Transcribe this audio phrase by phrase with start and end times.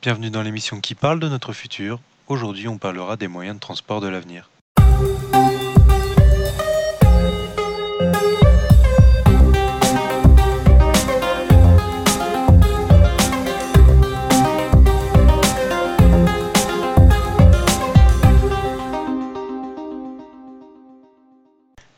[0.00, 1.98] Bienvenue dans l'émission qui parle de notre futur.
[2.28, 4.48] Aujourd'hui, on parlera des moyens de transport de l'avenir.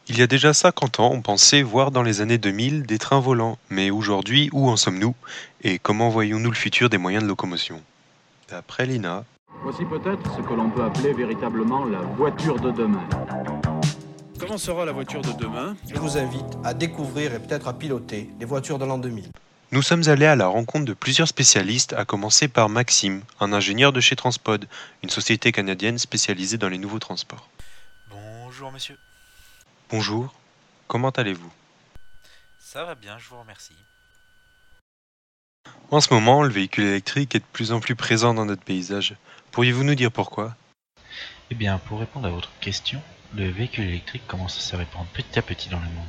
[0.09, 3.21] Il y a déjà 50 ans, on pensait voir dans les années 2000 des trains
[3.21, 3.59] volants.
[3.69, 5.15] Mais aujourd'hui, où en sommes-nous?
[5.63, 7.83] Et comment voyons-nous le futur des moyens de locomotion?
[8.51, 9.25] D'après l'INA,
[9.63, 13.07] Voici peut-être ce que l'on peut appeler véritablement la voiture de demain.
[14.39, 18.31] Comment sera la voiture de demain Je vous invite à découvrir et peut-être à piloter
[18.41, 19.31] les voitures de l'an 2000.
[19.71, 23.93] nous sommes allés à la rencontre de plusieurs spécialistes, à commencer par Maxime, un ingénieur
[23.93, 24.67] de chez Transpod,
[25.03, 27.49] une société canadienne spécialisée dans les nouveaux transports.
[28.09, 28.99] Bonjour monsieur.
[29.91, 30.35] Bonjour,
[30.89, 31.53] comment allez-vous?
[32.59, 33.77] Ça va bien, je vous remercie.
[35.93, 39.17] En ce moment, le véhicule électrique est de plus en plus présent dans notre paysage.
[39.51, 40.55] Pourriez-vous nous dire pourquoi?
[41.51, 43.03] Eh bien, pour répondre à votre question,
[43.35, 46.07] le véhicule électrique commence à se répandre petit à petit dans le monde.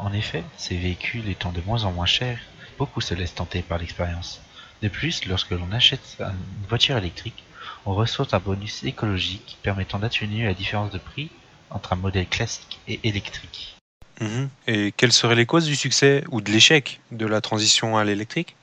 [0.00, 2.40] En effet, ces véhicules étant de moins en moins chers,
[2.76, 4.40] beaucoup se laissent tenter par l'expérience.
[4.82, 7.44] De plus, lorsque l'on achète une voiture électrique,
[7.86, 11.30] on reçoit un bonus écologique permettant d'atténuer la différence de prix
[11.70, 13.76] entre un modèle classique et électrique.
[14.20, 14.48] Mhm.
[14.66, 18.56] Et quelles seraient les causes du succès ou de l'échec de la transition à l'électrique?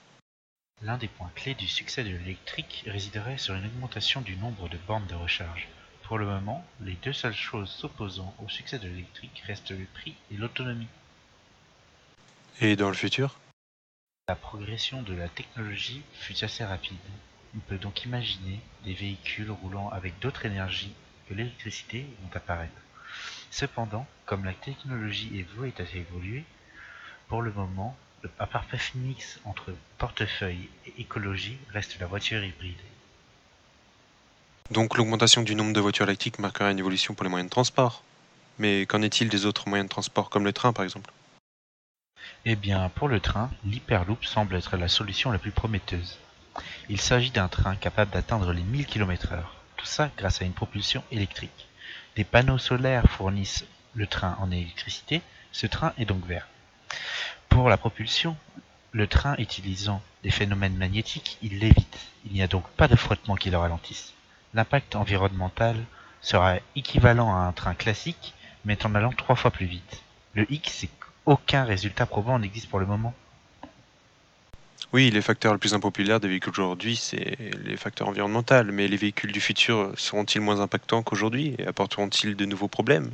[0.83, 4.77] L'un des points clés du succès de l'électrique résiderait sur une augmentation du nombre de
[4.77, 5.67] bornes de recharge.
[6.03, 10.15] Pour le moment, les deux seules choses s'opposant au succès de l'électrique restent le prix
[10.31, 10.87] et l'autonomie.
[12.61, 13.39] Et dans le futur?
[14.27, 16.97] La progression de la technologie fut assez rapide.
[17.55, 20.93] On peut donc imaginer des véhicules roulant avec d'autres énergies
[21.27, 22.81] que l'électricité vont apparaître.
[23.49, 26.43] Cependant, comme la technologie est vouée à évoluer,
[27.29, 32.75] pour le moment, le parfait mix entre portefeuille et écologie reste la voiture hybride.
[34.71, 38.03] Donc l'augmentation du nombre de voitures électriques marquera une évolution pour les moyens de transport.
[38.59, 41.11] Mais qu'en est-il des autres moyens de transport, comme le train par exemple?
[42.45, 46.17] Eh bien, pour le train, l'Hyperloop semble être la solution la plus prometteuse.
[46.89, 49.43] Il s'agit d'un train capable d'atteindre les 1000 km/h,
[49.77, 51.67] tout ça grâce à une propulsion électrique.
[52.15, 56.47] Des panneaux solaires fournissent le train en électricité, ce train est donc vert.
[57.49, 58.35] Pour la propulsion,
[58.91, 61.97] le train utilisant des phénomènes magnétiques, il lévite.
[62.25, 64.13] Il n'y a donc pas de frottement qui le ralentisse.
[64.53, 65.75] L'impact environnemental
[66.21, 68.33] sera équivalent à un train classique,
[68.65, 70.03] mais en allant trois fois plus vite.
[70.33, 73.13] Le X, c'est qu'aucun résultat probant n'existe pour le moment.
[74.93, 78.63] Oui, les facteurs les plus impopulaires des véhicules aujourd'hui, c'est les facteurs environnementaux.
[78.65, 81.55] Mais les véhicules du futur seront-ils moins impactants qu'aujourd'hui?
[81.57, 83.11] Et apporteront-ils de nouveaux problèmes?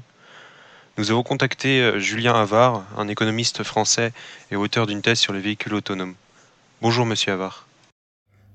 [0.98, 4.14] Nous avons contacté euh, Julien Havard, un économiste français
[4.52, 6.14] et auteur d'une thèse sur les véhicules autonomes.
[6.82, 7.66] Bonjour monsieur Havard.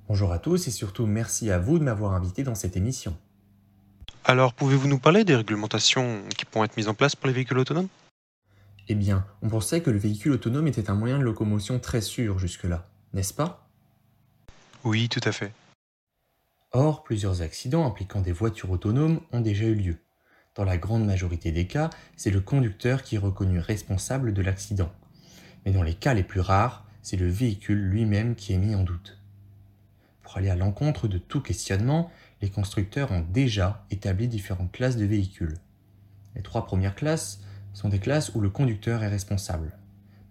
[0.08, 3.16] Bonjour à tous et surtout merci à vous de m'avoir invité dans cette émission.
[4.24, 7.58] Alors, pouvez-vous nous parler des réglementations qui pourront être mises en place pour les véhicules
[7.58, 7.88] autonomes?
[8.86, 12.38] Eh bien, on pensait que le véhicule autonome était un moyen de locomotion très sûr
[12.38, 13.68] jusque-là, n'est-ce pas?
[14.84, 15.52] Oui, tout à fait.
[16.70, 19.96] Or, plusieurs accidents impliquant des voitures autonomes ont déjà eu lieu.
[20.58, 24.90] Dans la grande majorité des cas, c'est le conducteur qui est reconnu responsable de l'accident.
[25.64, 28.82] Mais dans les cas les plus rares, c'est le véhicule lui-même qui est mis en
[28.82, 29.20] doute.
[30.20, 32.10] Pour aller à l'encontre de tout questionnement,
[32.42, 35.54] les constructeurs ont déjà établi différentes classes de véhicules.
[36.34, 37.40] Les trois premières classes
[37.72, 39.78] sont des classes où le conducteur est responsable.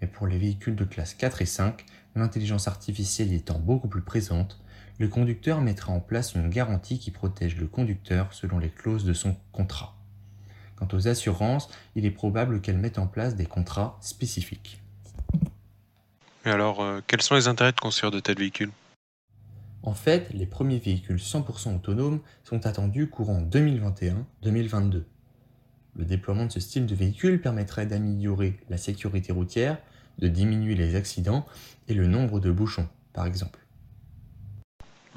[0.02, 4.60] Mais pour les véhicules de classe 4 et 5, l'intelligence artificielle étant beaucoup plus présente,
[5.00, 9.14] le conducteur mettra en place une garantie qui protège le conducteur selon les clauses de
[9.14, 9.97] son contrat.
[10.78, 14.80] Quant aux assurances, il est probable qu'elles mettent en place des contrats spécifiques.
[16.46, 18.72] Mais alors, euh, quels sont les intérêts de construire de tels véhicules?
[19.84, 25.04] En fait, les premiers véhicules 100% autonomes sont attendus courant 2021-2022.
[25.96, 29.78] Le déploiement de ce style de véhicule permettrait d'améliorer la sécurité routière,
[30.20, 31.46] de diminuer les accidents
[31.88, 33.67] et le nombre de bouchons, par exemple.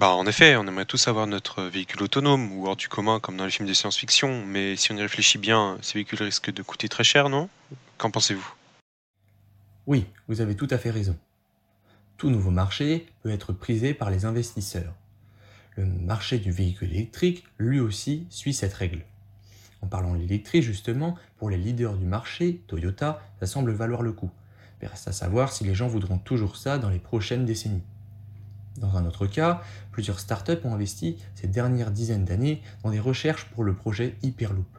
[0.01, 3.37] Bah, en effet, on aimerait tous avoir notre véhicule autonome ou hors du commun comme
[3.37, 6.63] dans les films de science-fiction, mais si on y réfléchit bien, ces véhicules risquent de
[6.63, 7.51] coûter très cher, non?
[7.99, 8.55] Qu'en pensez-vous?
[9.87, 11.19] Oui, vous avez tout à fait raison.
[12.17, 14.95] Tout nouveau marché peut être prisé par les investisseurs.
[15.77, 19.05] Le marché du véhicule électrique, lui aussi, suit cette règle.
[19.83, 24.13] En parlant de l'électrique, justement, pour les leaders du marché, Toyota, ça semble valoir le
[24.13, 24.31] coup.
[24.81, 27.83] Reste à savoir si les gens voudront toujours ça dans les prochaines décennies.
[28.77, 33.47] Dans un autre cas, plusieurs startups ont investi ces dernières dizaines d'années dans des recherches
[33.47, 34.79] pour le projet Hyperloop.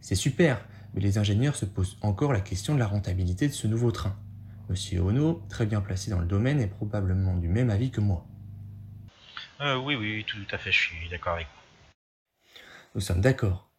[0.00, 3.66] C'est super, mais les ingénieurs se posent encore la question de la rentabilité de ce
[3.66, 4.16] nouveau train.
[4.68, 8.26] Monsieur Ono, très bien placé dans le domaine, est probablement du même avis que moi.
[9.60, 12.62] Euh, oui, oui, oui, tout à fait, je suis d'accord avec vous.
[12.94, 13.70] Nous sommes d'accord.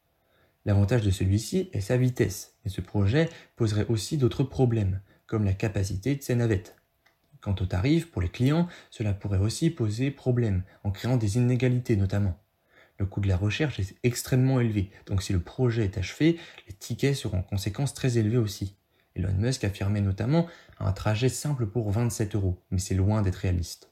[0.65, 5.53] L'avantage de celui-ci est sa vitesse, mais ce projet poserait aussi d'autres problèmes, comme la
[5.53, 6.75] capacité de ses navettes.
[7.41, 11.95] Quant au tarif, pour les clients, cela pourrait aussi poser problème, en créant des inégalités
[11.95, 12.37] notamment.
[12.99, 16.73] Le coût de la recherche est extrêmement élevé, donc si le projet est achevé, les
[16.73, 18.75] tickets seront en conséquence très élevés aussi.
[19.15, 20.47] Elon Musk affirmait notamment
[20.79, 23.89] un trajet simple pour 27 euros, mais c'est loin d'être réaliste.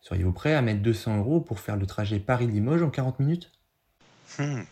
[0.00, 3.52] Seriez-vous prêt à mettre 200 euros pour faire le trajet Paris-Limoges en 40 minutes?
[4.38, 4.62] Hmm.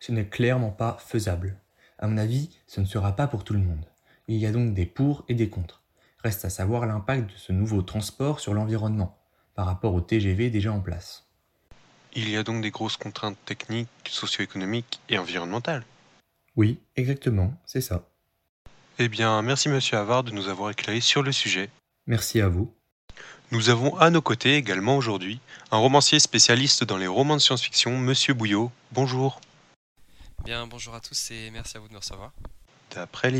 [0.00, 1.58] Ce n'est clairement pas faisable.
[1.98, 3.84] À mon avis, ce ne sera pas pour tout le monde.
[4.28, 5.83] Il y a donc des pour et des contre.
[6.24, 9.18] Reste à savoir l'impact de ce nouveau transport sur l'environnement
[9.54, 11.26] par rapport au TGV déjà en place.
[12.14, 15.84] Il y a donc des grosses contraintes techniques, socio-économiques et environnementales.
[16.56, 18.08] Oui, exactement, c'est ça.
[18.98, 21.68] Eh bien, merci Monsieur Havard de nous avoir éclairé sur le sujet.
[22.06, 22.72] Merci à vous.
[23.50, 25.40] Nous avons à nos côtés également aujourd'hui
[25.70, 28.72] un romancier spécialiste dans les romans de science-fiction, Monsieur Bouillot.
[28.92, 29.40] Bonjour.
[30.42, 32.32] Bien, bonjour à tous et merci à vous de me recevoir.
[32.94, 33.30] D'après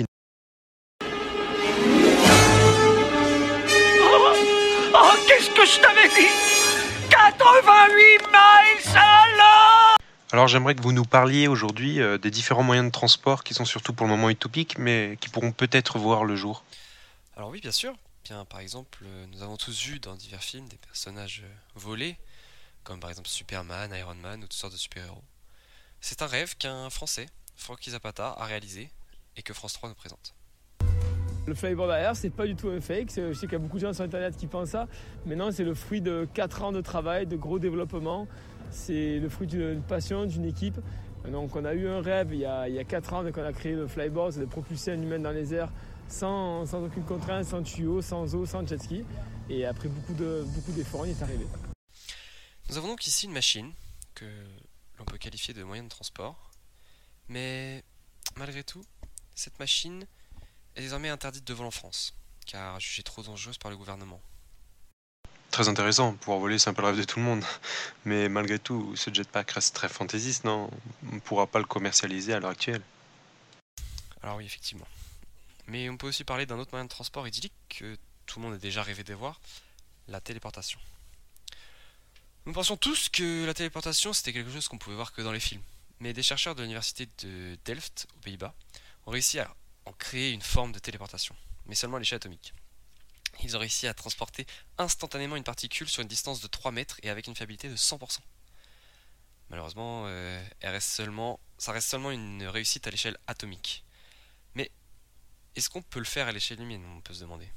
[5.65, 9.97] que je t'avais dit 88 miles à l'heure
[10.31, 13.65] Alors j'aimerais que vous nous parliez aujourd'hui euh, des différents moyens de transport qui sont
[13.65, 16.65] surtout pour le moment utopiques, mais qui pourront peut-être voir le jour.
[17.37, 17.95] Alors oui, bien sûr.
[18.25, 22.19] Bien, par exemple, euh, nous avons tous vu dans divers films des personnages euh, volés,
[22.83, 25.25] comme par exemple Superman, Iron Man ou toutes sortes de super-héros.
[26.03, 27.27] C'est un rêve qu'un Français,
[27.57, 28.91] Francky Zapata, a réalisé
[29.37, 30.35] et que France 3 nous présente.
[31.47, 33.11] Le flyboard air, c'est pas du tout un fake.
[33.15, 34.89] Je sais qu'il y a beaucoup de gens sur internet qui pensent ça.
[35.27, 38.27] Mais non, c'est le fruit de 4 ans de travail, de gros développement.
[38.71, 40.79] C'est le fruit d'une passion, d'une équipe.
[41.31, 43.37] Donc on a eu un rêve il y a, il y a 4 ans, donc
[43.39, 45.71] on a créé le flyboard, c'est de propulser un humain dans les airs
[46.09, 49.05] sans, aucune contrainte, sans tuyau, sans eau, sans jet ski.
[49.49, 51.47] Et après beaucoup de beaucoup d'efforts, on y est arrivé.
[52.69, 53.73] Nous avons donc ici une machine
[54.15, 54.27] que
[54.99, 56.51] l'on peut qualifier de moyen de transport.
[57.29, 57.83] Mais
[58.37, 58.83] malgré tout,
[59.35, 60.07] cette machine
[60.77, 62.15] est désormais interdite de vol en France,
[62.47, 64.21] car jugée trop dangereuse par le gouvernement.
[65.51, 67.45] Très intéressant, pouvoir voler c'est un peu le rêve de tout le monde.
[68.05, 70.69] Mais malgré tout, ce jetpack reste très fantaisiste, non?
[71.11, 72.83] On ne pourra pas le commercialiser à l'heure actuelle.
[74.23, 74.89] Alors oui, effectivement.
[75.69, 78.55] Mais on peut aussi parler d'un autre moyen de transport idyllique que tout le monde
[78.55, 79.41] a déjà rêvé de voir,
[80.09, 80.81] la téléportation.
[82.47, 85.41] Nous pensions tous que la téléportation c'était quelque chose qu'on pouvait voir que dans les
[85.41, 85.63] films.
[86.01, 88.53] Mais des chercheurs de l'université de Delft, aux Pays-Bas,
[89.07, 89.55] ont réussi à
[89.87, 91.35] en créer une forme de téléportation,
[91.67, 92.55] mais seulement à l'échelle atomique.
[93.43, 94.47] Ils ont réussi à transporter
[94.79, 98.19] instantanément une particule sur une distance de 3 mètres et avec une fiabilité de 100%.
[99.51, 100.43] Malheureusement, euh,
[101.59, 103.85] ça reste seulement une réussite à l'échelle atomique.
[104.55, 104.71] Mais
[105.57, 106.85] est-ce qu'on peut le faire à l'échelle humaine?
[106.97, 107.49] On peut se demander.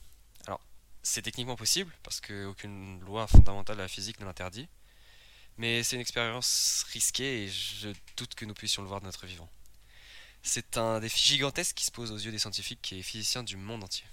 [0.45, 0.61] Alors,
[1.03, 4.67] c'est techniquement possible, parce qu'aucune loi fondamentale de la physique ne l'interdit.
[5.57, 9.25] Mais c'est une expérience risquée et je doute que nous puissions le voir de notre
[9.25, 9.49] vivant.
[10.43, 13.83] C'est un défi gigantesque qui se pose aux yeux des scientifiques et physiciens du monde
[13.83, 14.05] entier.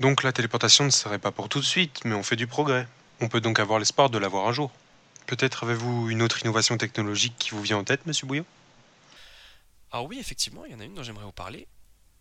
[0.00, 2.86] Donc la téléportation ne serait pas pour tout de suite, mais on fait du progrès.
[3.20, 4.70] On peut donc avoir l'espoir de l'avoir un jour.
[5.26, 8.46] Peut-être avez-vous une autre innovation technologique qui vous vient en tête, monsieur Bouillot
[9.90, 11.66] Alors oui, effectivement, il y en a une dont j'aimerais vous parler,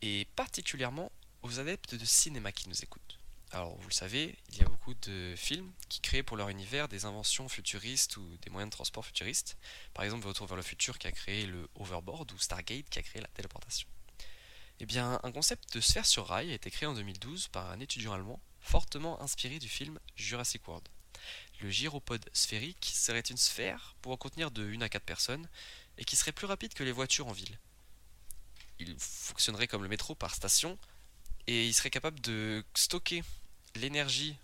[0.02, 1.12] et particulièrement
[1.44, 3.20] aux adeptes de cinéma qui nous écoutent.
[3.52, 6.90] Alors vous le savez, il y a beaucoup de films qui créent pour leur univers
[6.90, 9.58] des inventions futuristes ou des moyens de transport futuristes.
[9.94, 13.04] Par exemple, Retour vers le futur qui a créé le hoverboard ou Stargate qui a
[13.04, 13.88] créé la téléportation.
[14.80, 17.80] Eh bien, un concept de sphère sur rail a été créé en 2012 par un
[17.80, 20.88] étudiant allemand fortement inspiré du film Jurassic World.
[21.62, 25.50] Le gyropode sphérique serait une sphère pouvant contenir de 1 à 4 personnes
[25.98, 27.58] et qui serait plus rapide que les voitures en ville.
[28.80, 30.78] Il fonctionnerait comme le métro par station
[31.48, 33.24] et il serait capable de stocker
[33.76, 34.36] l'énergie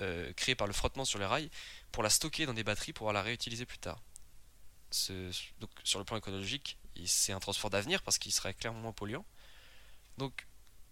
[0.00, 1.50] euh, créée par le frottement sur les rails
[1.92, 4.00] pour la stocker dans des batteries pour la réutiliser plus tard.
[5.60, 9.24] Donc, sur le plan écologique, c'est un transport d'avenir parce qu'il serait clairement moins polluant.
[10.18, 10.46] Donc,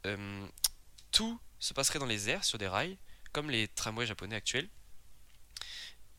[0.06, 0.46] euh,
[1.12, 2.98] tout se passerait dans les airs sur des rails,
[3.32, 4.68] comme les tramways japonais actuels,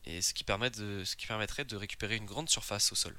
[0.05, 3.17] et ce qui permettrait de récupérer une grande surface au sol.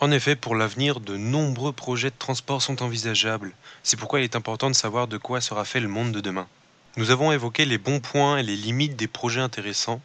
[0.00, 3.52] En effet, pour l'avenir, de nombreux projets de transport sont envisageables.
[3.82, 6.46] C'est pourquoi il est important de savoir de quoi sera fait le monde de demain.
[6.96, 10.00] Nous avons évoqué les bons points et les limites des projets intéressants.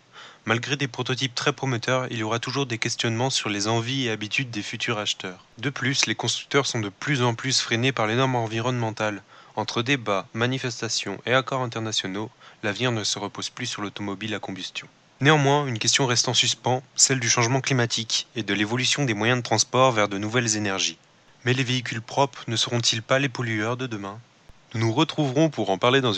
[0.46, 4.12] Malgré des prototypes très prometteurs, il y aura toujours des questionnements sur les envies et
[4.12, 5.46] habitudes des futurs acheteurs.
[5.60, 9.22] De plus, les constructeurs sont de plus en plus freinés par les normes environnementales.
[9.56, 12.32] Entre débats, manifestations et accords internationaux,
[12.64, 14.88] l'avenir ne se repose plus sur l'automobile à combustion.
[15.24, 19.40] Néanmoins, une question reste en suspens, celle du changement climatique et de l'évolution des moyens
[19.40, 20.98] de transport vers de nouvelles énergies.
[21.46, 24.20] Mais les véhicules propres ne seront-ils pas les pollueurs de demain?
[24.74, 26.12] Nous nous retrouverons pour en parler dans